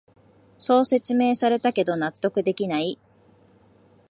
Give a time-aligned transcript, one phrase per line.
[0.57, 2.97] そう説明されたけど納得できない